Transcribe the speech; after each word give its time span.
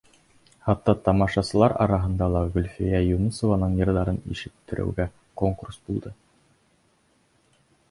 Хатта 0.67 0.93
тамашасылар 1.07 1.75
араһында 1.85 2.29
ла 2.37 2.41
Гөлфиә 2.55 3.03
Юнысованың 3.09 3.77
йырҙарын 3.83 4.19
ишеттереүгә 4.37 5.09
конкурс 5.45 5.81
булды. 5.91 6.17